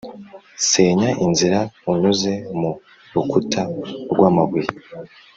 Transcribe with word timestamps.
senya 0.69 1.09
inzira 1.25 1.59
unyuze 1.91 2.33
mu 2.59 2.71
rukuta 3.13 3.61
rwamabuye, 4.11 4.69